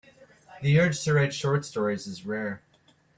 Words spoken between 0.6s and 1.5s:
The urge to write